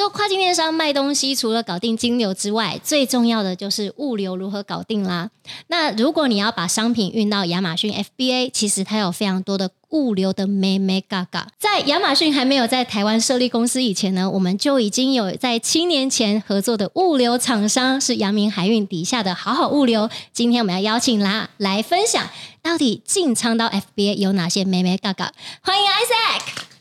[0.00, 5.28] 做跨境电商卖东西，除了搞定金流之外，最重要的就是物流如何搞定啦。
[5.66, 11.46] 那如果你要把商品运到亚马逊 FBA，其实它有非常多的物流的眉眉角角。
[11.58, 20.08] 在亚马逊还没有在台湾设立公司以前呢，我们就已经有在七年前合作的物流厂商是阳明海运底下的好好物流。
[20.32, 22.26] 今天我们要邀请啦来分享，
[22.62, 25.30] 到底进仓到 FBA 有哪些眉眉角角？
[25.60, 26.40] 欢迎 Isaac。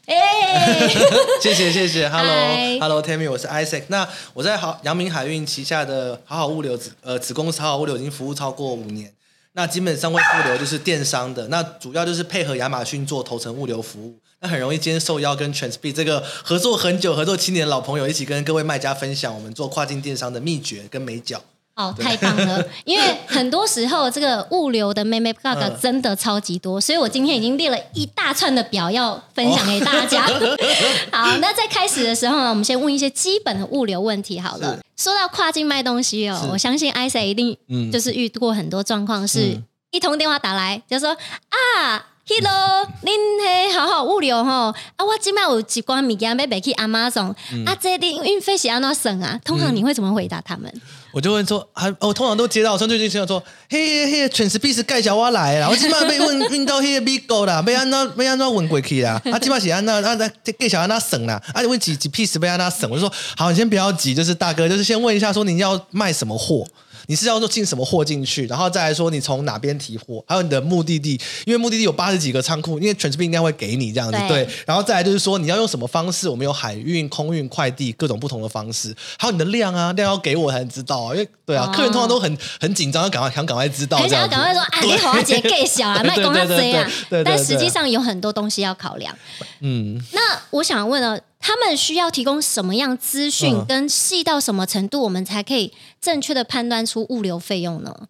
[0.10, 0.90] 哎，
[1.40, 3.84] 谢谢谢谢，Hello Hello Tammy，我是 Isaac。
[3.90, 9.14] 那我在好阳明海运旗下的好好物流子呃子公司好好物流已经服务超过五年。
[9.54, 14.18] 那基本上会物流就是电商的，那主要就是配合亚马逊做头程物流服务。
[14.40, 21.40] 那很容易今天受邀跟 Transpeed 这个合作很久、合作七年的老朋友一起跟各位卖家分享我们做跨境电商的秘诀跟美角。
[21.80, 22.62] 哦，太棒了！
[22.84, 30.26] 因为很多时候这个物流的眉眉角角真的超级多，所以我今天已经列了一大串的表要分享给大家。
[30.26, 30.58] 哦、
[31.10, 34.78] 好，那在开始的时候呢，我们先问一些基本的物流问题好了。
[34.98, 37.58] 说到跨境卖东西哦，我相信 Isaac 一定
[37.90, 42.06] 就是遇过很多状况，是一通电话打来就说啊。
[42.32, 45.04] Hello，您嘿好好物流吼啊！
[45.04, 49.40] 我今麦有几罐物件要卖去 Amazon，嗯、啊，这点运费是安怎省啊？
[49.44, 50.72] 通常你会怎么回答他们？
[51.12, 59.22] 我就问说，还我通常都接到，我从最近听到说，嘿嘿嘿，全是 B 十盖小我来了，我起码被问运到迄个美国啦， 被安怎被安怎运过去啦？
[59.32, 61.42] 啊，今麦是安那啊那盖小安那省啦？
[61.54, 62.90] 啊，问几几 piece 被安那省？
[62.90, 66.66] 我就说，好，你先不要急，就是大哥，就是先问一下，说你要卖什么货？
[67.10, 74.50] 你是要说进什么货进去，然后再来说你从哪边提货，还有你的目的地，因为目的地有八十几个仓库，因为 Transpeed 应该会给你这样子，对，对。
[74.68, 86.88] 然后再来就是说你要用什么方式，我们有海运、空运、快递各种不同的方式，还有你的量啊，量要给我才能知道啊，因为对啊，哦、客人通常都很很紧张，要赶快想赶快知道，很想要赶快说，啊，你好啊，姐给小啊，卖公他这样，
[87.26, 89.18] 但实际上有很多东西要考量。
[89.62, 90.22] 嗯，那
[90.52, 91.20] 我想问了。
[91.40, 98.08] 他们需要提供什么样资讯，跟细到什么程度，我们才可以正确的判断出物流费用呢？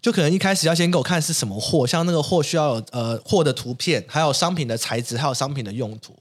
[0.00, 6.14] 就可能一开始要先给我看是什么货，像那个货需要有呃货的图片，还有商品的材质，还有商品的用途。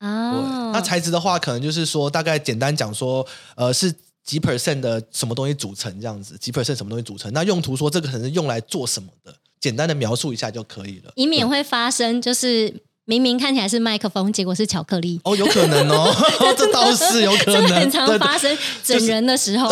[0.00, 3.26] 哦，那材质的话，可能就是说大概简单讲说，
[3.56, 3.92] 呃，是
[4.24, 7.32] 几 percent 的什么东西组成这样子，几 percent 什么东西组成。
[7.32, 12.82] 那用途说这个可能是用来做什么的，简单的描述一下就可以了，以免会发生就是。
[13.08, 15.18] 明明看起来是麦克风，结果是巧克力。
[15.24, 16.14] 哦，有可能哦，
[16.58, 18.54] 这倒是有可能，很常发生
[18.84, 19.66] 整人的时候。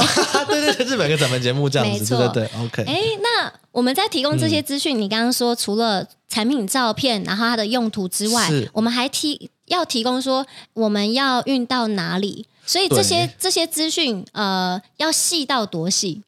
[0.47, 2.83] 对 对对，日本个咱们节目这样子，对对对，OK。
[2.85, 16.23] 哎，那我们在提供这些资讯，嗯、你刚刚说除了产品照片，然后它的用途之外，我们还提要提供说我们要运到哪里，所以这些这些资讯呃要细到多细？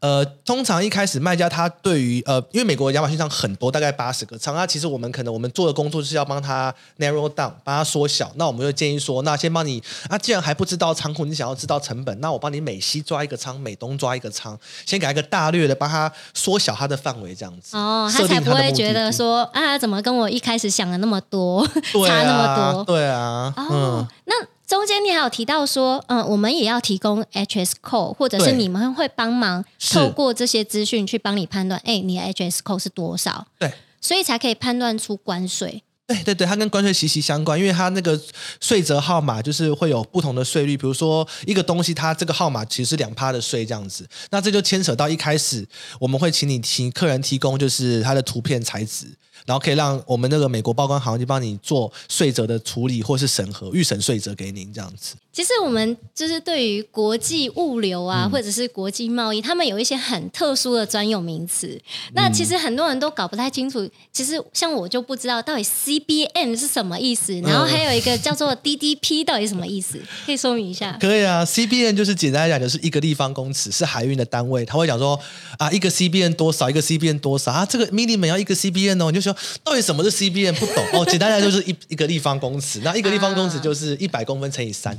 [0.00, 8.30] 呃，通常一开始卖家他对于呃，因为美国亚马逊上很多，大概八十个仓，那其实我们可能我们做的工作就是要帮他 narrow down，帮他缩小。
[8.36, 17.76] 那我们就建议说，那先帮你啊，既然还不知道仓库，你想要知道成本，那我帮你美西抓一个仓，美东抓一个仓，先给他一个大略的，帮他缩小他的范围，这样子。
[17.76, 21.66] 哦，他才不会觉得说啊，怎么跟我一开始想的那么多，
[22.06, 22.84] 差那么多？
[22.84, 24.34] 对啊，哦，嗯、那。
[24.66, 33.46] 中间你还有提到说，嗯，我们也要提供 HS code，或者是你们会帮忙透过这些资讯去帮你判断，哎，你的 HS code 是多少？
[33.58, 35.82] 对，所以才可以判断出关税。
[36.08, 38.20] 对对对，它跟关税息息相关，因为它那个
[38.60, 45.66] 税则号码就是会有不同的税率，比如说一个东西它这个号码其实是两趴的税这样子，那这就牵扯到一开始
[46.00, 49.06] 我们会请你请客人提供就是它的图片材质。
[49.44, 55.16] 然后可以让我们那个美国报关行去帮你做税则的处理，或是审核预审税则给您这样子。
[55.32, 61.78] 其实我们就是对于国际物流啊，嗯、或者是国际贸易，他们有一些很特殊的专有名词。
[62.14, 63.86] 那其实很多人都搞不太清楚。
[64.10, 70.96] 其实像我就不知道到底 CBM 是什么意思，然后还有一个叫做 DDP 到底什么意思，可以说明一下？
[70.98, 74.64] 可以啊，CBM 就是简单来讲就是一个立方公尺，是海运的单位。
[74.64, 75.20] 他会讲说
[75.58, 79.36] 啊，一个 CBM 多少，一个 CBM 多少啊，这个 minimum 要一个 CBM 哦，你就说。
[79.62, 80.54] 到底什么是 CBM？
[80.54, 84.94] 不懂 哦，简单来说就是一一个立方公尺，那一个立方公尺就是一百公分乘以三，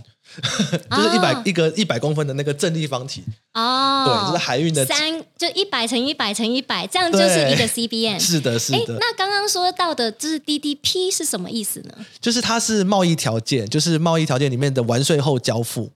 [0.90, 3.24] 啊，就是一百一个一百公分的那个正立方体
[3.54, 8.20] 哦，对，就是海运的三，就一百乘一百乘一百，这样就是一个 CBN。
[8.20, 8.98] 是的，是的。
[9.00, 11.94] 那刚刚说到的就是 DDP 是什么意思呢？
[12.20, 15.92] 就是它是贸易条件，就是贸易条件里面的完税后交付。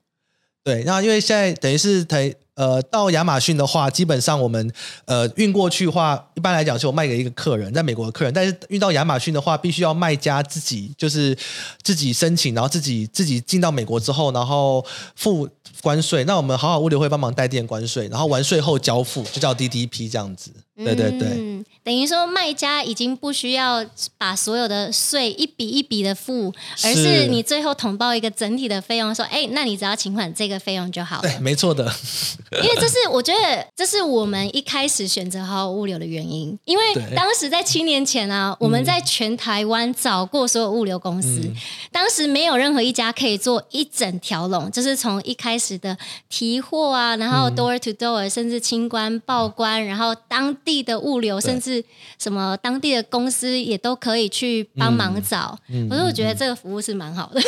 [0.63, 2.33] 对，那因为现在等于是台。
[2.55, 4.71] 呃，到亚马逊的话，基本上我们
[5.05, 8.33] 呃运过去的话，一般来讲是我卖给一个客人，在美国的客人。
[8.33, 11.35] 但是运到亚马逊的话，必须要卖家自己就是
[11.81, 15.47] 自己申请，然后自己自己进到美国之后，然后付
[15.81, 16.23] 关税。
[16.25, 20.51] 那我们好好物流会帮忙代垫关税，然后完税后交付，就叫 DDP 这样子。
[20.75, 21.63] 对对对。
[21.83, 23.85] 等于说卖家已经不需要
[24.17, 27.21] 把所有的税一笔一笔的付，而是。
[27.31, 31.21] 你最后统报一个整体的费用，说，哎，那你只要请款这个费用就好了。
[31.21, 31.89] 对，没错的。
[32.61, 36.83] 因为这是我觉得这是我们一开始选择好好物流的原因，因为
[37.15, 41.55] 当时在七年前啊，我们在全台湾找过所有物流公司，嗯、
[41.91, 45.97] 当时没有任何一家可以做一整条龙，就是从一开始的
[46.27, 51.70] 提货啊，然后 door to door，甚至清关报关，然后当地的物流，甚至
[52.17, 55.57] 什么当地的公司也都可以去帮忙找。
[55.69, 57.41] 嗯、我就觉得这个服务是蛮好的。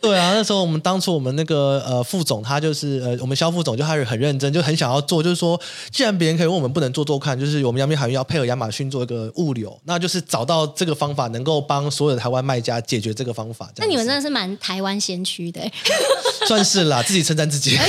[0.00, 5.60] 对啊，那时候我们当初我们那个呃副总，他就是呃我们肖副总，就他是很认真，就很想要做，就是说，
[5.90, 13.70] 既然别人可以，我们不能做做看，就是我们阳明海运要配合亚马逊做一个物流，那就是找到这个方法，能够帮所有的台湾卖家解决这个方法。
[13.76, 15.60] 那你们真的是蛮台湾先驱的，
[16.46, 17.76] 算是啦，自己称赞自己。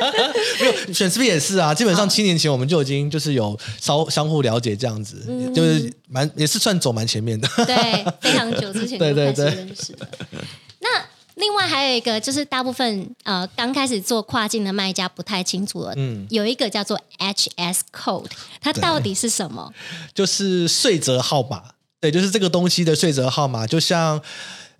[0.60, 1.74] 没有选是不是也是啊？
[1.74, 7.48] 基本上七年前我们就已经就是有稍相互了解这样子，嗯、就是蛮也是算走蛮前面的。
[7.66, 10.08] 对，非常久之前就开始认识了。
[10.30, 10.38] 那
[11.40, 19.72] 另外还有一个就是大部分呃刚开始做跨境的卖家不太清楚了，嗯，有一个叫做 HS code，它到底是什么？
[20.14, 21.62] 就是税则号码，
[22.00, 24.20] 对，就是这个东西的税则号码，就像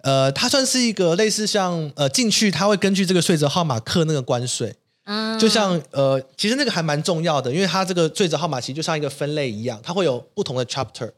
[0.02, 4.74] 呃，它算是一个类似像呃进去，它会根据这个税则号码刻那个关税，
[5.04, 11.10] 嗯，就像呃，其实那个还蛮重要的，因为它这个税则号码其实就像一个分类一样，它会有不同的 chapter。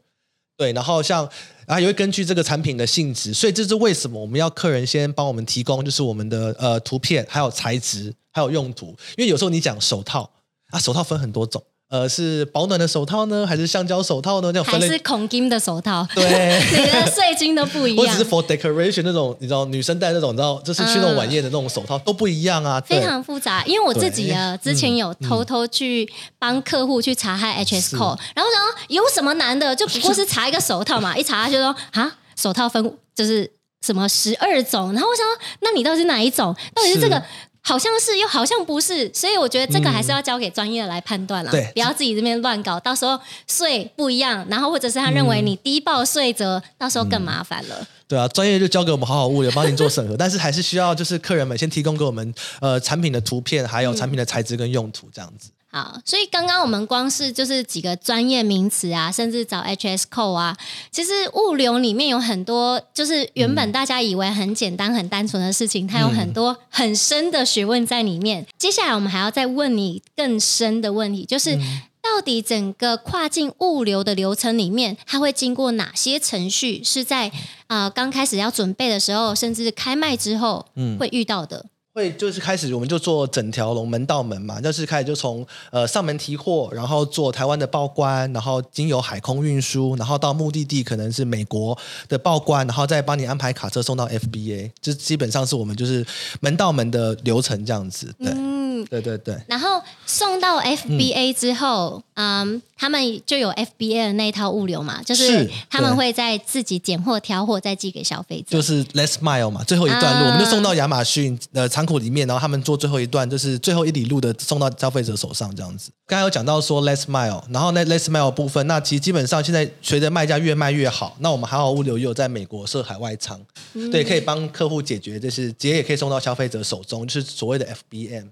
[0.55, 1.27] 对，然后像，
[1.65, 10.29] 啊也会根据这个产品的性质，所以这是为什么我们要客人先帮我们提供，就是我们的呃图片，还有材质，还有用途，因为有时候你讲手套
[10.69, 11.63] 啊，手套分很多种。
[11.93, 14.51] 呃，是保暖的手套呢，还是橡胶手套呢？
[14.51, 16.03] 这样分类，还是孔金的手套？
[16.15, 16.23] 对，
[16.75, 18.03] 你的税金都不一样。
[18.03, 22.81] 或者是 for decoration 那种，你知道女生戴那种，你知道，就是去那种晚宴的那种手套、嗯、都不一样啊。
[22.81, 33.47] 非常复杂，因为我自己啊，之前有偷偷去帮客户去查看 HS code，然后说有什么难的，就不过是查一个手套嘛， 一查就说啊，手套分就是
[33.85, 36.55] 什么十二种，然后我想说，那你到底是哪一种？
[36.73, 37.21] 到底是这个？
[37.65, 43.17] 好像是，又好像不是，所以我觉得这个还是要交给专业的来判断了，嗯、不要自己这边乱搞，到时候
[43.47, 47.87] 税不一样，然后或者是他认为你低报税则，嗯、到时候更麻烦了。
[48.05, 55.49] 对啊，专业就交给我们好好物流，帮您做审核，但是还是需要就是客人们先提供给我们呃产品的图片，还有产品的材质跟用途这样子。
[55.73, 60.55] 好，所以刚刚我们光是就是几个专业名词啊，甚至找 HS code 啊，
[60.91, 68.45] 其实物流里面有很多，就是原本大家以为很简单、很单纯的事情，它有很多很深的学问在里面。
[68.59, 71.57] 接下来我们还要再问你更深的问题，就是
[72.03, 76.83] 到底整个跨境物流的流程里面，它会经过哪些程序？
[76.83, 77.31] 是在
[77.65, 81.65] 啊刚开始要准备的时候，甚至开卖之后，嗯会遇到的。
[81.93, 91.77] 会就是开始，我们就做整条龙门道门嘛，就是开始就从呃上门提货，然后做台湾的报关，然后经由海空运输，然后到目的地可能是美国
[92.09, 96.03] 的报关，然后再帮你安排卡车送到 FBA，就基本上是我们就是
[96.39, 98.13] 门到门的流程这样子。
[98.17, 99.37] 对，嗯，对对对。
[99.47, 102.55] 然后送到 FBA 之后，嗯。
[102.55, 115.91] 嗯他们就有 FBA 的那一套物流嘛，就是他们会在自己拣货挑货，再寄给消费者，就是 less mile 嘛，最后一段路，啊、我们就送到亚马逊的仓库里面，然后他们做最后一段，就是最后一里路的送到消费者手上这样子。
[116.07, 123.39] 刚才有讲到说 less mile，然后那 less mile 部分，那其实基本上现在随着卖家越卖越好，那我们还好物流也有在美国设海外仓，
[123.73, 128.29] 嗯、对，可以帮客户解决，就是直接也可以送到消费者手中，就是所谓的 FBM。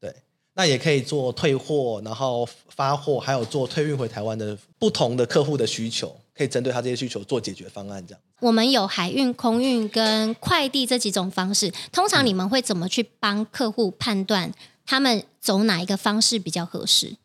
[0.00, 0.12] 对
[0.54, 8.04] 那也可以做退货，然后发货，还有做退运回台湾的不同的客户的需求，可以针对他这些需求做解决方案。
[8.06, 11.72] 这样，我们有海运、空运跟快递这几种方式。
[11.92, 14.52] 通常你们会怎么去帮客户判断
[14.86, 17.16] 他们走哪一个方式比较合适？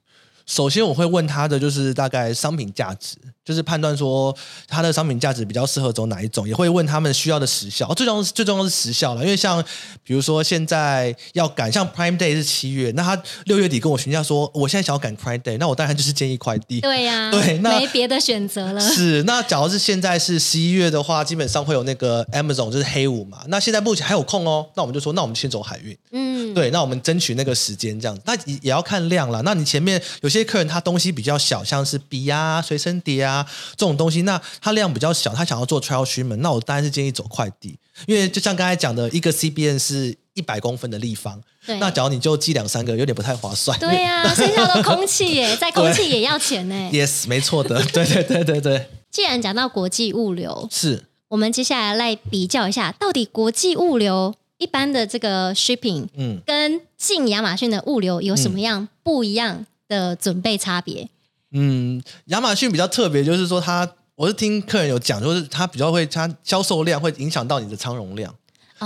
[0.47, 3.17] 首先，我会问他的就是大概商品价值。
[3.47, 4.35] 就是判断说
[4.67, 7.87] 他的商品价值比较适合走哪一种，也会问他们需要的时效。
[7.87, 9.63] 哦最重要最重要是时效了，因为像
[10.03, 16.81] 比如说现在要赶，像 Prime Day 是七月，那他六月底跟我询价说，我现在想要赶 Prime Day，那我当然就是建议快递。
[16.81, 18.81] 对呀、啊， 对，那没别的选择了。
[18.81, 23.45] 是，那假如是现在是十一月的话，基本上会有那个 Amazon 就是黑五嘛。
[23.47, 25.97] 那现在目前还有空哦，那我们就说，那我们先走海运。
[26.11, 28.21] 嗯，对，那我们争取那个时间这样子。
[28.25, 29.41] 那也也要看量了。
[29.43, 33.45] 那你前面有些客人他东西比较小，像是笔啊、随身碟啊。
[33.71, 43.77] 这种东西，那他量比较小，他想要做 trial shipment，那我当然是建议走快递，因为就像刚才讲的，一个 CBN 是一百公分的立方，对那假如你就寄两三个，有点不太划算。
[43.79, 46.75] 对呀、啊， 剩下的空气耶，在空气也要钱呢。
[46.93, 48.89] Yes，没错的， 对对对对对。
[49.09, 61.09] 既然讲到国际物流，是我们接下来来比较一下，到底国际物流一般的这个 shipping，嗯，跟进亚马逊的物流有什么样不一样的准备差别？
[61.51, 68.33] 嗯，亚马逊比较特别，就是说它，我是听客人有讲，就是它比较会，它销售量会影响到你的仓容量。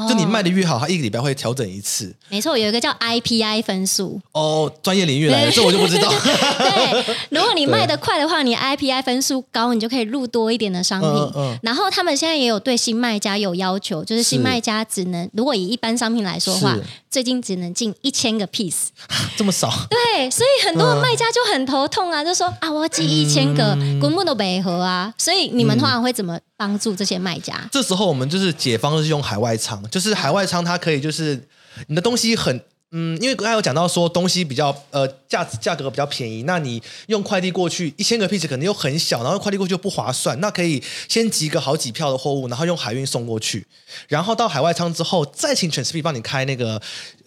[0.07, 2.13] 就你卖的越好，它一个礼拜会调整一次。
[2.29, 4.19] 没错，有一个叫 IPI 分数。
[4.31, 6.09] 哦，专业领域来的，这我就不知道。
[6.57, 11.09] 对，如果你卖的快的话，你 IPI 分数高，你就可以入多一点的商品。
[11.09, 11.59] 嗯嗯。
[11.63, 16.77] 然后他们现在也有对新卖家有要求，就是新卖家只能，如果以一般商品来说的话，
[17.09, 18.87] 最近只能进一千个 piece。
[19.35, 19.69] 这么少？
[19.89, 25.13] 对，所以很多卖家就很头痛啊，就说啊，我要寄一千个，根本都没合啊。
[25.17, 26.39] 所以你们通常会怎么？
[26.61, 27.67] 帮助这些卖家。
[27.71, 31.47] 这时候我们就是解方是用海外仓，就是海外仓它可以就是
[31.87, 43.65] 你的东西很嗯，因为刚才有讲到说东西比较呃价价格比较便宜，那你用快递过去一千个 piece 可能又很小，然后快递过去又不划算，那可以先集个好几票的货物，然后用海运送过去，
[44.07, 46.79] 然后到海外仓之后再请 Transp 帮你开那个。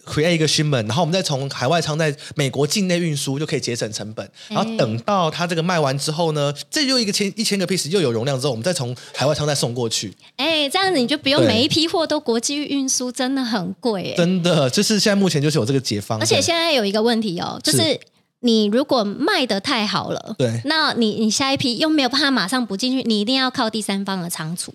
[0.05, 4.29] Create 一个 shipment，然后我们再从海外仓在美国境内运输，就可以节省成本。
[4.47, 10.13] 然后等到它这个卖完之后呢，这又一个千一千个 piece 又有容量之后，我们再从海外仓再送过去。
[10.37, 14.11] 哎，这样子你就不用每一批货都国际运输，真的很贵。
[14.11, 16.19] 哎，真的，就是现在目前就是有这个解方。
[16.19, 17.99] 而且现在有一个问题哦，就是
[18.41, 24.73] 你如果卖的太好了，对，那你你下一批又没有办法马上补进去，你一定要靠第三方的仓储。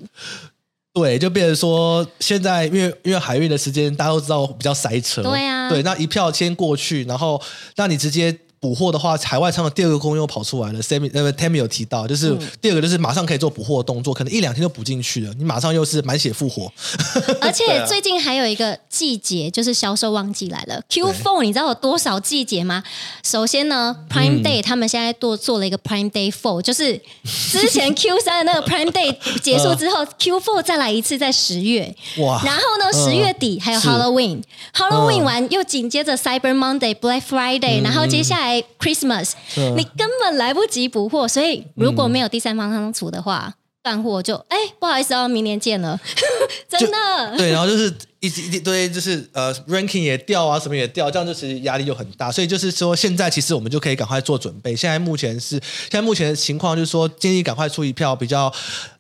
[0.93, 5.23] 对，就变成说，现在因为因为海运的时间，大家都知道比较塞车。
[5.23, 7.41] 对啊，对，那一票先过去，然后
[7.77, 8.37] 那你直接。
[8.61, 10.83] 补货的话，海外仓的第二个功用又跑出来了。
[10.83, 16.71] Sammy 呃，Tammy 有提到，就是第二个就是马上可以做补货的动作，可能一两天就补进去了，你马上又是满血复活。
[17.41, 20.83] 而且最近还有一个季节，就是销售旺季来了。
[20.91, 22.85] Q4 你知道有多少季节吗？
[23.25, 31.95] 首先呢，Prime Day、嗯、他们现在做做了一个 Prime Day Four，就是之前 Q3 的那个 Prime Day 结束之后、呃、，Q4 再来一次在十月。
[32.19, 32.43] 哇！
[32.45, 38.50] 然后呢，十月底还有 Halloween，Halloween、呃、完又紧接着 Cyber Monday、Black Friday，、嗯、然后接下来。
[38.79, 45.99] Christmas，、嗯、你根本来不及补货，所以如果没有第三方仓储的话，断货、嗯、就哎，不好意思哦，明年见了，
[46.69, 47.37] 真的。
[47.37, 52.31] 对，然后就是一一一堆，就是呃，ranking 也掉啊，什么也掉，这样就其实压力就很大。
[52.31, 54.77] 所以就是说，现在其实我们就可以赶快做准备。
[54.77, 58.53] 现在目前是现在目前的情况，就是说建议赶快出一票比较。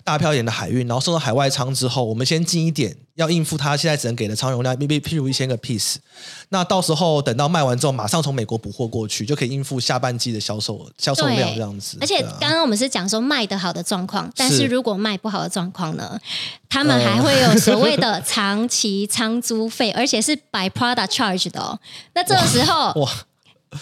[0.02, 5.96] 大票一点的海运，然后送到海外仓之后，我们先进一点，要应付他现在只能给的仓容量，maybe 譬如一千个 piece。
[6.48, 11.98] 那到时候等到卖完之后，马上从美国补货过去，就可以应付下半季的销售销售量这样子。
[12.00, 16.18] 而且刚刚我们是讲说卖得好的状况，但是如果卖不好的状况呢，
[16.70, 21.78] 他们还会有所谓的长期仓租费，而且是 by product charge 的哦。
[22.14, 23.10] 那这个时候，哇，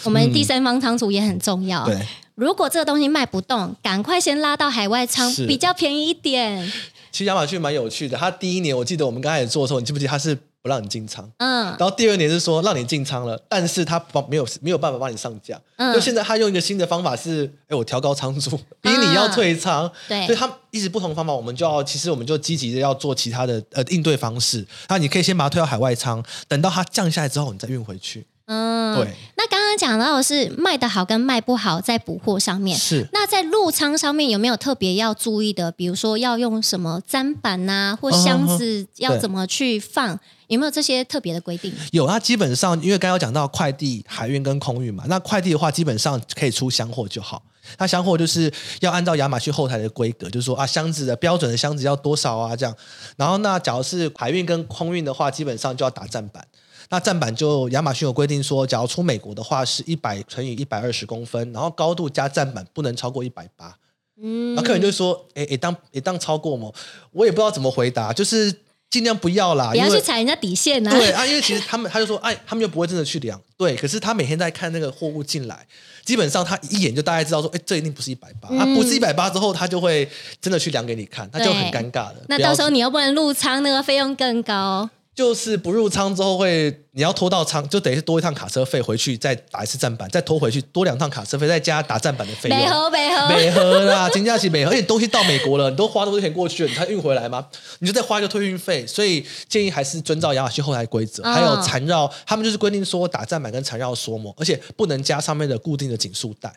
[0.03, 1.87] 我们第三方仓储也很重要。
[1.87, 1.97] 对。
[2.35, 6.73] 如果这个东西卖不动，赶快先拉到海外仓，比较便宜一点。
[7.11, 11.31] 其实亚马逊蛮有趣的，他第一年我记得我们刚开始做的时候，你记不记得他是不让你进仓？
[11.39, 11.67] 嗯。
[11.79, 15.61] 然后第二年是说让你进仓了，但是他帮没有没有办法帮你上架。
[15.77, 15.95] 嗯。
[15.95, 19.85] 就现在他用一个新的方法是，哎，我调高仓租，逼你要退仓。
[19.85, 20.27] 啊、对。
[20.27, 24.67] 所以他一直不同方法，我们就要其实我们就积极的要做其他的呃应对方式。
[24.89, 28.27] 那你可以先把它推到海外仓，等到它降下来之后，你再运回去。
[28.49, 29.15] 嗯，对。
[29.37, 33.07] 那刚刚讲到的是卖的好跟卖不好在补货上面，是。
[33.13, 35.71] 那在入仓上面有没有特别要注意的？
[35.71, 40.15] 比如说要用什么砧板呐，或箱子要怎么去放？
[40.15, 41.71] 哦、有没有这些特别的规定？
[41.93, 47.43] 有，它基本上因为刚刚讲到快递、海运跟空运嘛，那快递的话基本上可以出箱货就好。
[47.77, 48.51] 那箱货就是
[48.81, 52.75] 要按照亚马逊后台的规格，就是说啊，箱子的标准的箱子要多少啊这样。
[53.19, 56.43] 然后那假如是海运跟空运的话，基本上就要打栈板。
[56.91, 63.77] 那站板就亚马逊有规定说，假如出美国的话是一百乘以一百二十公分，然后高度加站板不能超过一百八。
[64.21, 66.71] 嗯，那客人就说，哎哎，当哎当超过吗？
[67.13, 68.53] 我也不知道怎么回答，就是
[68.91, 70.91] 尽量不要啦，不要去踩人家底线啊。
[70.91, 75.67] 对啊，因为其实他们他就说，哎，他们又不会真的去量，对，可是他每天在看那个货物进来，
[76.05, 80.09] 基本上他一眼就大概知道说，哎，这一定不是一百八，啊，不是一百八之后，他就会
[80.41, 82.17] 真的去量给你看，那就很尴尬了。
[82.29, 84.89] 那到时候你又不能入仓，那个费用更高。
[85.19, 92.57] 就是不入仓之后会，你要拖到仓，就等于是多一趟卡车费回去，再打一次站板，再拖回去多两趟卡车费，再加打站板的费用。
[92.57, 97.49] 美和美和美和啦， 金价起美和，而且东西到美国了，你都花那么多钱过去了，你才运回来吗？
[97.81, 106.55] 你就再花一个退运费，所以建议还是遵照亚马逊后台规则，还有缠绕，他们就是规定说打站板跟缠绕缩膜，而且不能加上面的固定的紧束带。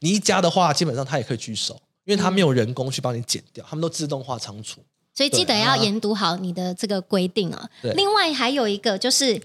[0.00, 4.80] 你一加的话，基本上它也可以拒收，因为它没有人工去帮你剪掉，他们都自动化仓储。
[5.14, 7.68] 所以记得要研读好你的这个规定啊。
[7.94, 9.40] 另外还有一个就是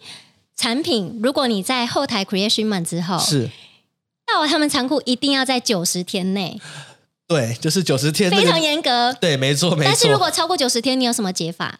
[0.55, 3.49] 产品，如果你在后台 create shipment 之后，是
[4.25, 6.59] 到了他们仓库一定要在九十天内。
[7.29, 9.13] 对，就是九十天、那个，非常严格。
[9.21, 9.91] 对，没错，没错。
[9.91, 11.79] 但是如果超过九十天，你有什么解法？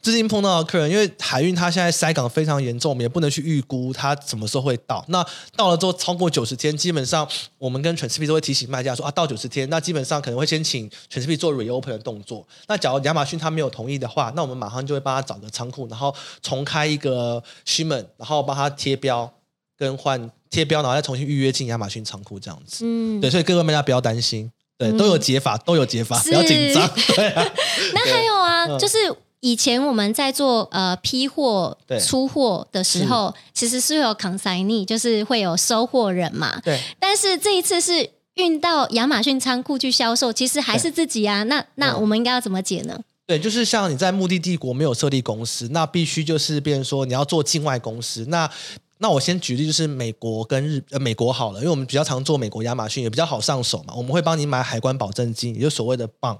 [0.00, 5.04] 最近碰到的客人，因为海运它现在塞港非常严重，我们也不能去预估它什么时候会到。
[5.08, 5.22] 那
[5.54, 12.48] 到了之后超过九十天，基本上我们跟 Transpe 都会提醒卖家说啊，到九十天，那基本上可能会先请 Transpe 做 reopen 的动作。
[12.66, 19.30] 那假如亚马逊他没有同意的话，那我们马上就会帮他找个仓库，然后重开一个 shipment，然后帮他贴标
[19.76, 22.86] 跟换贴标，然后再重新预约进亚马逊仓库这样子。
[22.86, 26.90] 嗯，对，所以各位卖家不要担心，对，都有解法，都有解法，不要紧张。
[27.14, 27.44] 对啊，
[27.94, 28.96] 那还有啊，嗯、就是。
[29.40, 36.58] 以前我们在做呃批货出货的时候，其实是有 consignee，就是会有收货人嘛。
[36.64, 36.80] 对。
[36.98, 41.44] 但是这一次是运到亚马逊仓库去销售，其实还是自己啊。
[41.44, 42.98] 那那我们应该要怎么解呢？
[43.26, 48.24] 对，就是像你在目的地国没有设立公司，那必须就是变成说你要做境外公司。
[48.28, 48.50] 那
[48.98, 53.94] 那我先举例，就是美国跟日呃美国好了，因为我们比较常做美国亚马逊，也比较好上手嘛。
[53.94, 56.38] 我们会帮你买海关保证金，也就所谓的 bond。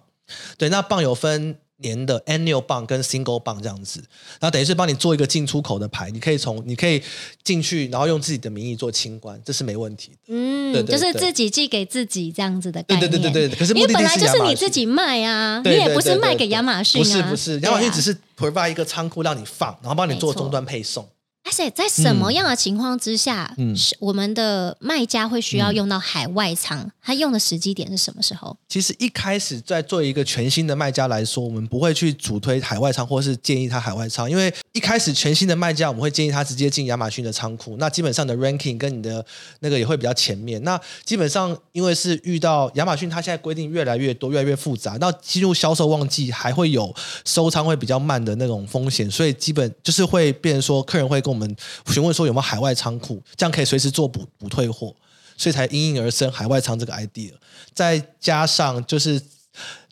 [0.56, 1.58] 对，那 bond 有分。
[1.80, 4.00] 年的 annual bond 跟 single bond 这样子，
[4.40, 7.02] 然后等于是帮你做一个进出口的牌，你可以从你可以
[7.44, 10.16] 进去，然后用自己的名义做清关，这是没问题的。
[10.28, 13.10] 嗯，对对对，就是自己寄给自己这样子的概念。
[13.10, 17.04] 对对对对，可是因为本来就是你自己卖啊，对对对对，你也不是卖给亚马逊啊。
[17.04, 21.06] 不是不是，亚马逊只是 provide 一个仓库让你放，然后帮你做终端配送。
[21.46, 26.90] 而且在什么样的情况之下，嗯，我们的卖家会需要用到海外仓？
[27.00, 28.56] 他用的时机点是什么时候？
[28.68, 37.76] 其实一开始在做一个全新的卖家来说，我们不会去主推海外仓，或是建议他海外仓，因为一开始全新的卖家，我们会建议他直接进亚马逊的仓库。
[37.78, 39.24] 那基本上的 ranking 跟你的
[39.60, 40.60] 那个也会比较前面。
[40.64, 44.96] 那基本上因为是遇到亚马逊，它现在规定越来越多，越来越复杂。
[45.00, 46.92] 那进入销售旺季还会有
[47.24, 51.56] 收仓会比较慢的那种风险，所以基本就是会变成说，客人会跟我们
[51.92, 54.94] 询问说有没有海外仓库，这样可以随时做补补退货。
[55.38, 57.30] 所以才应运而生海外仓这个 idea，
[57.74, 59.20] 再加上就是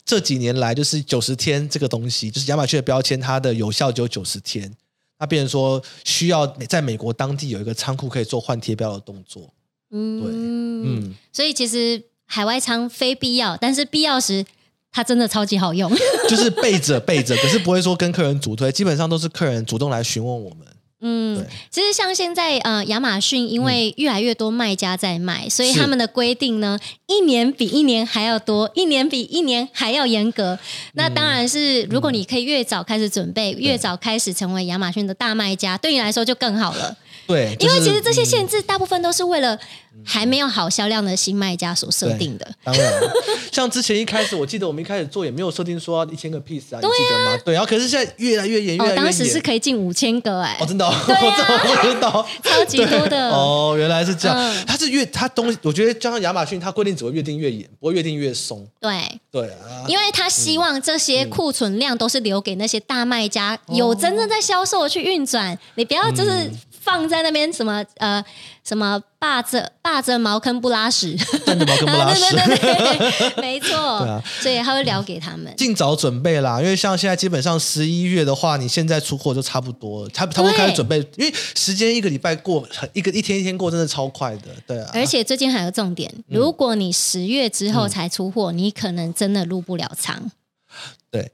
[0.02, 4.74] 这几年来就是九十天这个东西，就是亚马逊的标签，它的有效只有九十天，
[5.18, 9.52] 那变成说需要在美国当地有一个仓库可以做换贴标的动作。
[9.90, 14.46] 嗯，对，嗯，所以其实海外仓非必要，但是必要时
[14.90, 15.92] 它真的超级好用，
[16.26, 20.66] 就是备着备着，可是不会说跟客人主推，基本上都是客人主动来询问我们。
[21.06, 30.58] 嗯，其实像现在呃，亚马逊因为越来越多卖家在卖，嗯、所以他们的规定呢，一年比一年还要多，一年比一年还要严格。
[30.94, 36.96] 那当然是，如果你可以越早开始准备，嗯、越早开始成为亚马逊的大卖家，对你来说就更好了。
[37.26, 39.58] 对，就是、因为其实这些限制大部分都是为了
[40.04, 42.46] 还没有好销量的新卖家所设定的。
[42.62, 42.92] 当然，
[43.52, 47.38] 像之前一开始，我记得我们一开始做也没有设定说要一千个 piece 啊，你记得吗？
[47.44, 49.04] 对，然后可是现在越来越严，越来越严。
[49.04, 53.30] 当时是可以进五千个哎，哦，真的， 我不知道， 超级多的。
[53.30, 54.66] 哦，原来是这样。
[54.66, 58.66] 它是越它东西，我觉得加上亚马逊，它规定只会越定越严，不会越定越松。
[58.80, 66.50] 对对啊，因为他希望这些库存量都是留给那些大卖家，有真正在销售去运转，你不要就是。
[66.84, 68.22] 放在那边什么呃
[68.62, 71.16] 什么霸着霸着茅坑不拉屎，
[71.46, 73.68] 霸着茅坑不拉屎，对对对对， 没错，
[74.00, 84.90] 对啊，所以他会聊给他们，尽早准备啦，因为像现在基本上十一月的话，你现在出货就差不多了，差差不多开始准备，因为时间一个礼拜过，一个一天一天过，真的超快的，对啊。
[84.92, 90.30] 而且最近还有重点，如果你十月之后才出货，嗯、你可能真的入不了仓，
[91.10, 91.32] 对。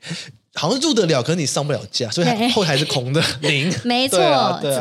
[0.61, 3.73] 好像入得了，可是你上不了架，所以后台是空的 零。
[3.83, 4.19] 没错，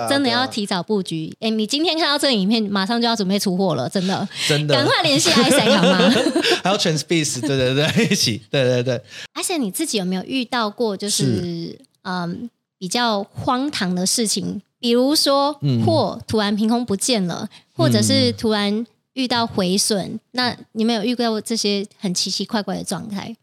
[0.10, 1.34] 真的要提早布局。
[1.40, 6.12] 哎，你今天看到这个影片，马上就要准备出货了，真的，真的，赶快联系 Isaac 好吗？
[6.62, 9.02] 还有 Transpeace，对对对，一起，对对对。
[9.36, 14.62] Isaac，你自己有没有遇到过就是嗯比较荒唐的事情？
[14.82, 23.34] 比如说货突然凭空不见了，或者是突然遇到毁损，那你没有遇到过这些很奇奇怪怪的状态？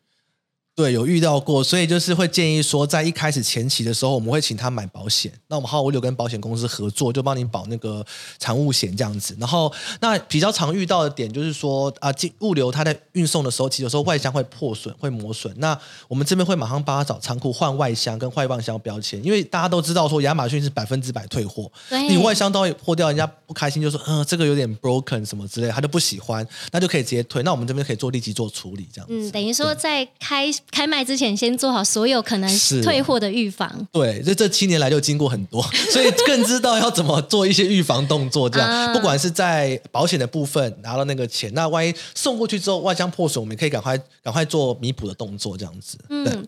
[0.76, 5.32] 对，有遇到过，所以就是会建议说，在一开始前期的时候，我们会请他买保险。
[5.48, 8.04] 那我们好物流跟保险公司合作，就帮你保那个
[8.38, 9.34] 产物险这样子。
[9.40, 15.50] 然后，那比较常遇到的点就是说，啊，进物流它在运送的时候，其实有时候外箱会破损、会磨损。
[15.56, 21.72] 那我们这边会马上帮他找仓库换外箱跟坏外箱标签，因为大家都知道说亚马逊是百分之百退货。
[22.10, 27.42] 你外箱都会破掉，人家不开心就说，嗯，这个有点 broken 什么之类，他就不喜欢，那就可以直接退。
[27.42, 29.14] 那我们这边可以做立即做处理这样子。
[29.14, 30.52] 嗯，等于说在开。
[30.70, 33.86] 开卖之前，先做好所有可能退货的预防。
[33.92, 38.48] 对，这这七年来就经过很多， 所以更知道要怎么做一些预防动作。
[38.48, 45.98] 这样， 啊、不管是在保险的部分拿到那个钱，那万一送过去之后外箱破损，我们可以赶快赶快做弥补的动作，这样子。
[46.08, 46.46] 对嗯，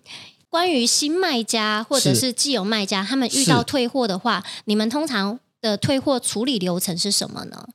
[0.51, 7.67] 关于新卖家或者是既有卖家，他们遇到退货的话，你们通常的退货处理流程是什么呢？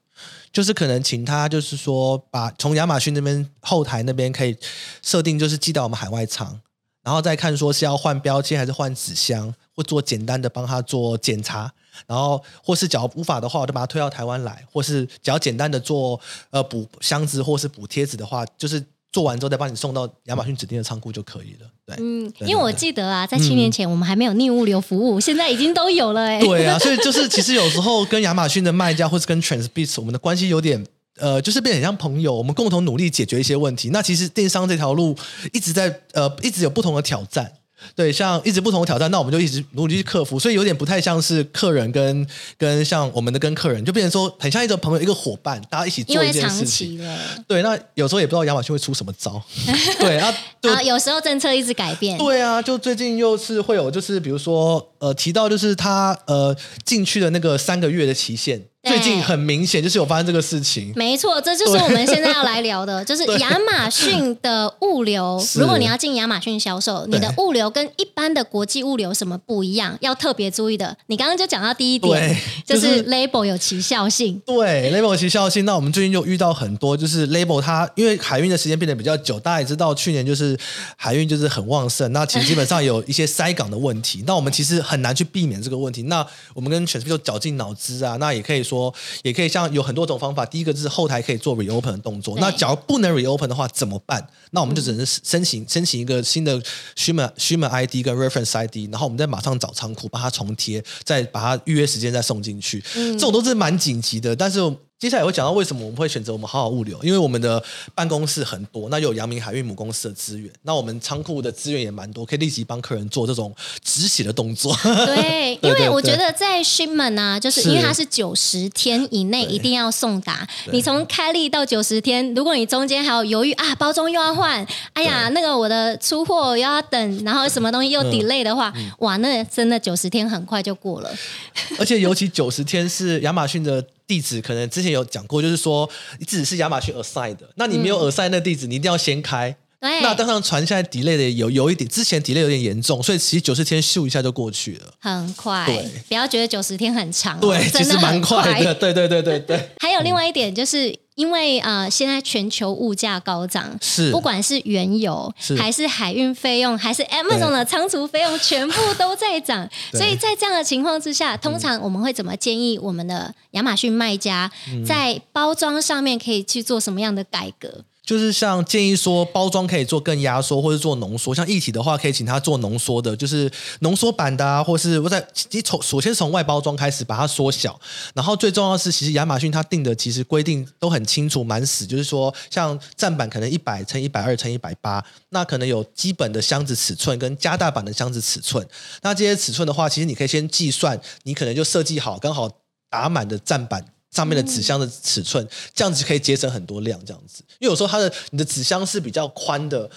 [0.51, 4.57] 就是可能请他，就是说把从亚马逊那边后台那边可以
[5.01, 6.59] 设定，就是寄到我们海外仓，
[7.03, 11.73] 然后再看说是要换标签还是换纸箱，或做简单的帮他做检查，
[12.07, 16.19] 然后或是只要无法的话，我就把它推到台湾来，或是只要简单的做
[16.51, 18.83] 呃补箱子或是补贴纸的话，就是。
[19.13, 21.69] 做完之后再帮你送到亚马逊指定的仓库就可以了。
[21.85, 26.45] 对，嗯，因为我记得啊，在七年前我们还没有逆物流服务，嗯、现在已经都有了哎、欸。
[26.45, 30.83] 对啊，所以就是其实有时候跟亚马逊的卖家或是跟 Transbeats 我们的关系有点
[31.19, 33.89] 呃，就是变得很像朋友，我们共同努力解决一些问题。
[33.91, 35.15] 那其实电商这条路
[35.53, 37.51] 一直在呃，一直有不同的挑战。
[37.95, 46.99] 对，像一直不同的挑战，那我们就一直努力去克服，所以有点不太像是客人跟跟像我们的跟客人，就变成说很像一个朋友、一个伙伴，大家一起做一件事情。
[47.47, 49.41] 对，那有时候也不知道亚马逊会出什么招。
[49.99, 52.17] 对啊，啊，有时候政策一直改变。
[52.17, 58.61] 对啊，就最近又是会有，就是比如说呃，提到就是他呃进去的那个三个月的期限。
[58.83, 65.41] 最近很明显就是有发生这个事情，没错，这就是我们现在要来聊的， 就是亚马逊的物流。
[65.55, 69.97] 如果你要进亚马逊销售，你的物流跟一般的国际物流什么不一样？
[70.01, 70.97] 要特别注意的。
[71.07, 74.37] 你刚刚就讲到第一点， 就是 label 有奇效性。
[74.45, 75.63] 对，label 有时效性。
[75.63, 80.59] 那我们最近就遇到很多，就是 label 它因为海运的时间变得比较久，大家也知道，去年就是
[80.97, 84.25] 海运就是很旺盛，那其实基本上有一些塞港的问题。
[84.27, 86.03] 那我们其实很难去避免这个问题。
[86.03, 88.72] 那我们跟 Transbeats 绞尽脑汁啊，那也可以说。
[88.73, 92.35] 说也可以像有很多种方法，第一个就是后台可以做 reopen 的动作。
[92.39, 94.25] 那假如不能 reopen 的话怎么办？
[94.51, 96.59] 那我们就只能申请申请一个新的
[96.95, 102.83] shipment shipment ID 跟 reference ID，然后我们再马上找仓库把它重贴，再把它预约时间再送进去。
[102.95, 104.59] 嗯，这种都是蛮紧急的，但是。
[105.03, 107.61] 接下来会讲到为什么我们会选择我们好好物流，因为我们的
[107.93, 114.73] 办公室很多，那有阳明海运母公司的资源，那我们仓库的资源也蛮多，可以立即帮客人做这种止血的动作。
[114.81, 131.13] 对， 因为我觉得在 shipment 啊，就是因为它是九十天以内一定要送达，你从开立到九十天，如果你中间还有犹豫啊，包装又要换，哎呀，那个我的出货又要等，然后什么东西又 delay 的话，嗯、哇，那真的九十天很快就过了。
[131.77, 133.85] 而且尤其九十天是亚马逊的。
[134.13, 139.55] 地址可能之前有讲过，就是说你只是亚马逊 assign 的，那你没有 assign 那地址，你一定要先开。
[139.83, 145.65] 对，那当然传现在 delay 的有有一点，之前 delay 有点严重，所以其实九十天咻一下就过去了，很快。
[145.65, 148.73] 对，不要觉得九十天很长，对，其实蛮快的。
[148.75, 149.69] 对对对对对。
[149.79, 150.97] 还有另外一点就是。
[151.15, 159.69] 因为呃，现在全球物价高涨，是不管是原油是还是海运费用，还是 Amazon 的仓储费用， 全部都在涨。
[159.91, 164.51] 所以在这样的情况之下，通常我们会怎么建议我们的亚马逊卖家
[164.83, 167.83] 在包装上面可以去做什么样的改革？
[168.05, 171.33] 就是像建议说，包装可以做更压缩，或者做浓缩。
[171.33, 177.79] 像一体的话，可以请他做浓缩的，就是浓缩版的啊，或是我在你从首先从外包装开始把它缩小。
[178.13, 181.85] 然后最重要的是，其实亚马逊它定的其实规定都很清楚，蛮死。
[181.85, 188.67] 就是说，像站板可能一百乘一百二乘一百八，那可能有基本的箱子尺寸跟加大版的箱子尺寸。
[189.01, 192.49] 那这些尺寸的话，其实你可以先计算，你可能就设计好刚好
[192.89, 193.85] 打满的站板。
[194.13, 197.43] 上面的纸箱的尺寸，这样子可以节省很多量，这样子。
[197.59, 199.89] 因为有时候它的你的纸箱是比较宽的，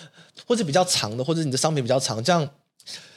[0.46, 2.48] 或者比较长的，或者你的商品比较长，这样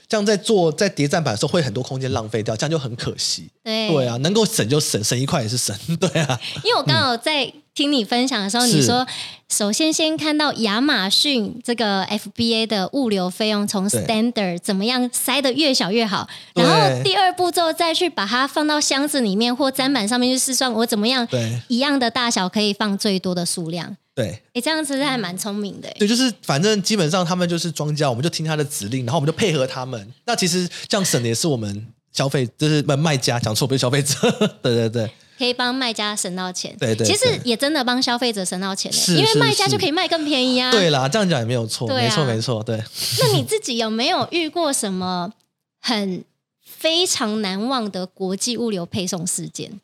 [0.08, 3.50] 这样在做在叠站板的时候会很多空间浪费掉，这样就很可惜。
[3.64, 5.76] 对对啊，能够省就省，省一块也是省。
[6.00, 7.54] 对啊，因为我刚好在。
[7.80, 9.08] 嗯听你分享的时候，你说
[9.48, 21.26] 首先先看到亚马逊这个 FBA 的物流费用从 standard 怎么样塞得越小越好，然后第二步骤再去把它放到箱子里面或砧板上面去试算，我怎么样
[21.70, 23.96] 一样的大小可以放最多的数量。
[24.14, 25.90] 对，哎，这样子还蛮聪明的。
[25.98, 30.12] 对，就是反正基本上他们就是庄家，我们就听他的指令，然后我们就配合他们。
[30.26, 34.14] 那其实这样省的也是我们消费，就是卖卖家讲错，不是消费者。
[34.62, 35.10] 对 对对。
[35.40, 40.70] 可以帮卖家省到钱，对对，其实也真的帮消费者省到钱，因为卖家就可以卖更便宜啊。
[40.70, 42.84] 对啦，这样讲也没有错，没错没错，对。
[43.22, 45.32] 那你自己有没有遇过什么
[45.80, 46.26] 很
[46.62, 49.80] 非常难忘的国际物流配送事件？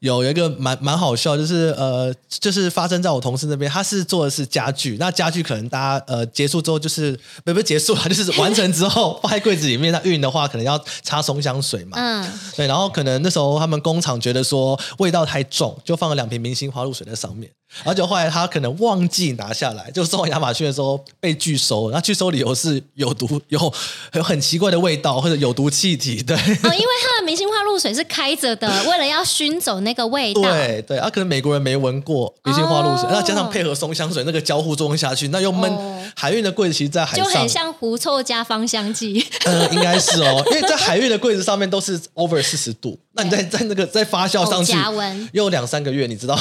[0.00, 17.50] 有一个蛮蛮好笑，就是呃，就是发生在我同事那边，他是做的是家具，那家具可能大家呃结束之后就是不不结束了，就是完成之后放在柜子里面，那运的话可能要擦松香水嘛，嗯，对，然后可能那时候他们工厂觉得说味道太重，就放了两瓶明星花露水在上面。
[17.78, 23.72] 然后就后来他可能忘记拿下来，就送到亚马逊的时候被拒收，然后拒收理由是有毒，有
[24.12, 26.36] 有很奇怪的味道或者有毒气体，对。
[26.36, 30.42] 哦，因为它的明星花露水是开着的，为了要熏走那个味道。
[30.42, 35.70] 对对，啊，可能美国人没闻过明星花露水，那、哦、加上配合松香水那个交互作用下去，那又闷。
[35.70, 39.26] 哦、海运的柜子其实，在海上就很像狐臭加芳香剂。
[39.44, 44.72] 嗯， 应该是哦，因为在海运的柜子上面都是 over 四十度，那你在在那个在发酵上去
[45.32, 46.38] 又两三个月，你知道？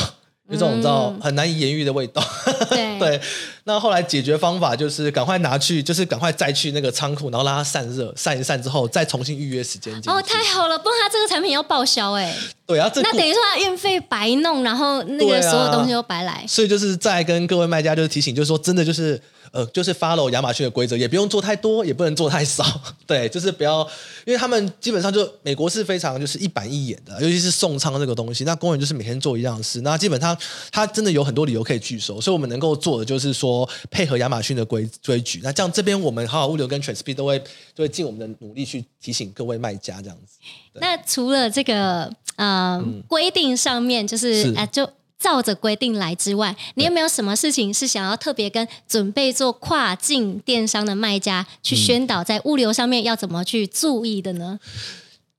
[0.50, 2.24] 有种你知道很难以言喻的味道，
[2.70, 3.22] 对， 对。
[3.64, 9.92] 那后来解决方法就是赶快拿去，就是赶快再去那个仓库，然后让它散热，散一散之后再重新预约时间。
[10.06, 12.36] 哦，太好了，不然它这个产品要报销哎。
[12.68, 16.34] 对啊，那等于说它运费白弄，然后那个所有东西都白来。
[16.34, 19.20] 啊、所以就是再跟各位卖家就是提醒，就是说真的就是。
[19.56, 22.66] 呃，就是 follow 亚马逊的规则，也不用做太多，也不能做太少，
[23.08, 23.80] 对，就是不要，
[24.26, 30.38] 因为他们基本上就美国是非常就是一板一眼的，尤其是送仓这个东西，那工人就是每天做一样的事，那基本上
[30.74, 37.40] 他真的有很多理由可以拒收，所以我们能够做的就是说配合亚马逊的规规矩，那这样这边我们好好物流跟 Transpeed 都会
[37.74, 40.38] 都会尽我们的努力去提醒各位卖家这样子。
[40.74, 44.90] 那除了这个呃、嗯、规定上面，就是啊就。
[45.26, 54.60] 照着规定来之外，你有没有什么事情是想要特别跟准备做跨境电商的卖家去宣导，在物流上面要怎么去注意的呢？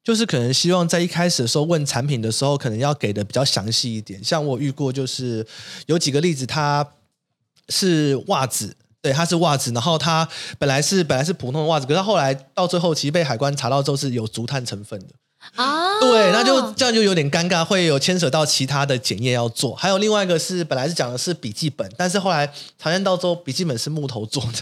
[0.02, 4.22] 就是可能希望在一开始的时候问产品的时候，可能要给的比较详细一点。
[4.24, 5.46] 像我遇过，就是
[5.86, 6.84] 有几个例子，它
[7.68, 15.14] 是袜子，对，它是袜子，然后它本来是本来是普通的袜子，可是它后来到最后其实被海关查到之后是有竹炭成分的。
[15.54, 19.74] 啊， 对，那就这样就有点尴尬，会有牵扯到其他的检验要做。
[19.74, 24.58] 还有另外一个是，本来是讲的是笔记本，但是后来查验到之后，笔记本是木头做的，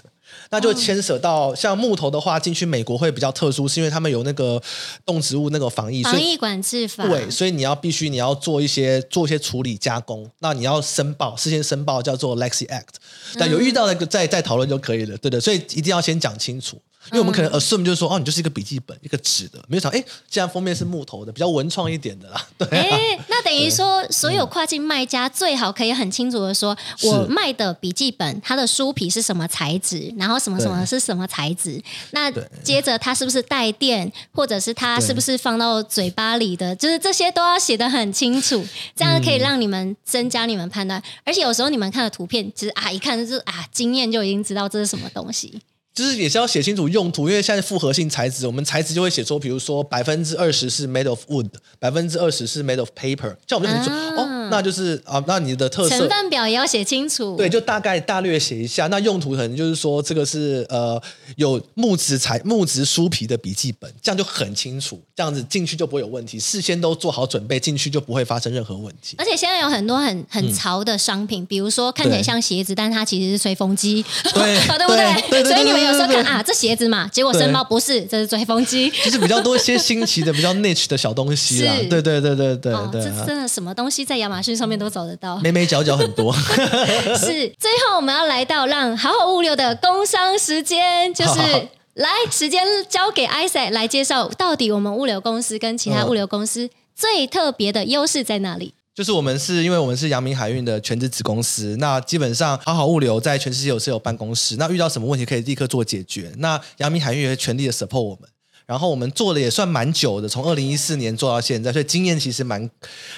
[0.50, 4.60] 那就牵扯到像木头的话，进去美国会比较特殊，是因为他们有那个
[5.04, 7.06] 动植物那个防疫防疫管制法。
[7.08, 12.94] 对，所以你要必须你要做一些做一些处理加工，那你要申报，事先申报叫做 Lexi Act，
[13.38, 16.80] 但有遇到那个再再讨论就可以了，对的，所以一定要先讲清楚。
[17.12, 22.46] 因为我们可能 assume 就是说，哦，你就是一个笔记本，一个纸的，没有想，哎，既然封面是木头的，比较文创一点的啦。
[22.56, 32.30] 对、啊，哎，那等于说，所有跨境卖家最好可以很清楚的说，嗯、我卖的笔记本，它的书皮是什么材质，然后什么什么是什么材质，那
[32.62, 38.64] 接着它是不是带电，或者是它是不是放到嘴巴里的，就是这些都要写的很清楚，
[38.96, 40.98] 这样可以让你们增加你们判断。
[41.00, 45.60] 嗯、而且有时候你们看的图片，其实啊，一看就是啊，经验就已经知道这是什么东西。
[45.94, 58.88] 就是也是要写清楚用途，因为现在复合性材质，我们材质就会写说，比如说百分之二十是 made of wood，百分之二十是 made of paper，这样我们就很说、哦，那就是啊，那你的特色成分表也要写清楚，对，就大概大略写一下。
[58.88, 61.00] 那用途可能就是说，这个是呃
[61.36, 69.14] 有木质材木质书皮的笔记本，这样就很清楚，这样子进去就不会有问题，事先都做好准备，进去就不会发生任何问题。
[69.18, 74.04] 而且现在有很多很很潮的商品，嗯、比如说看起来像鞋子，但它其实是吹风机，
[74.34, 75.30] 对， 对不对？
[75.30, 75.84] 对对所以你们。
[75.84, 81.74] 有时候看啊，这鞋子嘛，结果申报不是，这是吹风机， 就是比较多一些新奇的、比较 niche 的小东西啦。
[81.90, 86.32] 对对对对对对，这真的什么东西在亚马逊上面都找得到，眉眉角角很多。
[87.18, 98.74] 是，最后我们要来到让好好物流的工商时间，就是好好来时间交给 Isaac 来介绍，到底我们物流公司跟其他物流公司最特别的优势在哪里？
[98.94, 106.32] 就是我们是因为我们是阳明海运的全资子公司，那基本上好好物流在全世界有是有办公室，那遇到什么问题可以立刻做解决。
[106.38, 108.28] 那阳明海运也会全力的 support 我们，
[108.66, 112.70] 然后我们做的也算蛮久的，从二零一四年做到现在，所以经验其实蛮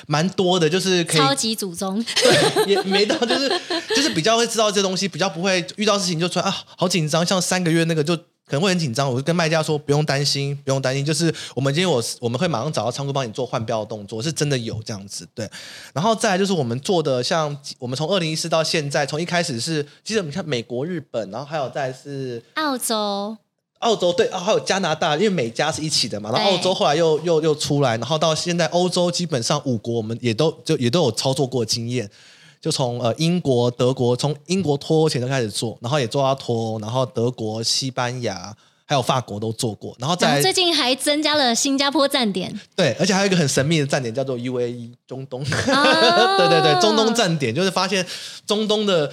[0.07, 3.49] 蛮多的，就是可以超级祖宗， 对，也没到，就是
[3.95, 8.17] 就是比较会知道这东西，比较不会遇到事情就说啊好紧张，像三个月那个就。
[8.49, 15.51] 可能会很紧张，我就跟卖家说不用担心，不用担心，就是我们今天我我们会马上找到仓库帮你做换标的动作，是真的有这样子，对。
[15.93, 23.37] 然后再来就是我们做的，像我们从二零一四到现在，从一开始是，其实我们看美国、日本，然后还有再来是澳洲，
[23.81, 32.11] 澳洲对，还有加拿大，因为美加是一起的嘛，然后澳洲后来又又又出来，然后到现在欧洲基本上五国我们也都就也都有操作过经验。
[32.59, 38.53] 就从呃英国、德国，从英国脱欧前就开始做，然后也做到脱欧，然后德国、西班牙
[38.87, 42.53] 还有法国都做过，然后在最近还增加了新加坡站点。
[42.75, 45.43] 对，而且还有一个很神秘的站点叫做 UAE 中东。
[45.45, 48.05] 哦、对对对，中东站点就是发现
[48.47, 49.13] 中东的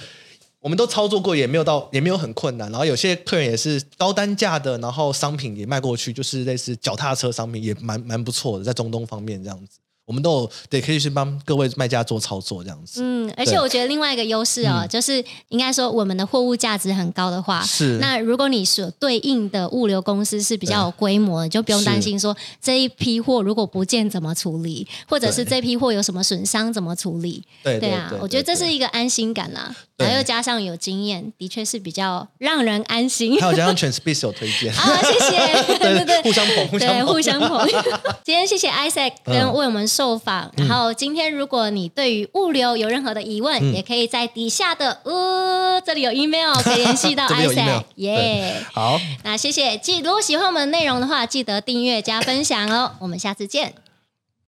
[0.64, 9.78] 我们都操作过，也没有到也没有很困难，然后有些客人也是高单价的，然后商品也卖过去，就是类似脚踏车商品也蛮蛮不错的，在中东方面这样子。
[10.06, 13.00] 我们都有得可以去帮各位卖家做操作这样子。
[13.02, 27.42] 嗯，而且我觉得另外一个优势哦，就是应该说我们的货物价值很高的话，是那如果你所对应的物流公司是比较有规模的，就不用担心说这一批货如果不见怎么处理，或者是这批货有什么损伤怎么处理。
[27.62, 33.40] 对对啊，我觉得这是一个安心感啦，然后又加上有经验，的确是比较让人安心。
[33.40, 37.66] 还有加上 Transpeace 有推荐，好，谢谢， 对对对，互相捧，对，互相捧。
[38.22, 53.83] 今天谢谢 Isaac 跟为我们受访，然后今天如果你对于物流有任何的疑问，也可以在底下的呃这里有 email 可以联系到 Isaac，耶，好，那谢谢，记如果喜欢我们的内容的话，记得订阅加分享哦，我们下次见。